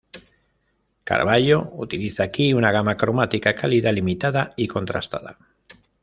Caravaggio 1.03 1.73
utiliza 1.77 2.23
aquí 2.23 2.51
una 2.55 2.71
gama 2.71 2.97
cromática 2.97 3.55
cálida, 3.55 3.91
limitada 3.91 4.55
y 4.55 4.67
contrastada. 4.67 5.37